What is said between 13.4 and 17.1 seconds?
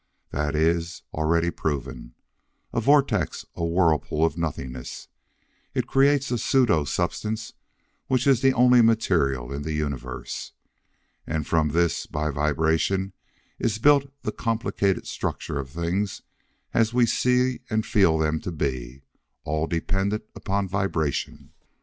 is built the complicated structure of things as we